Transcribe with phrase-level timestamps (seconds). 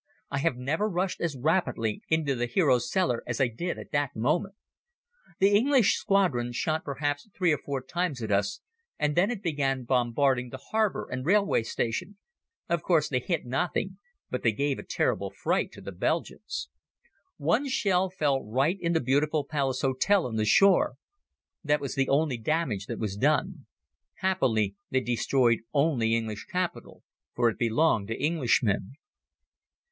[0.31, 4.15] I have never rushed as rapidly into the hero's cellar as I did at that
[4.15, 4.55] moment.
[5.37, 8.61] The English squadron shot perhaps three or four times at us
[8.97, 12.17] and then it began bombarding the harbor and railway station.
[12.67, 13.99] Of course they hit nothing
[14.31, 16.69] but they gave a terrible fright to the Belgians.
[17.37, 20.95] One shell fell right in the beautiful Palace Hotel on the shore.
[21.63, 23.67] That was the only damage that was done.
[24.15, 27.03] Happily they destroyed only English capital,
[27.35, 28.93] for it belonged to Englishmen.